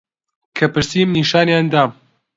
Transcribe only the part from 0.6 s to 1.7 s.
پرسیم نیشانیان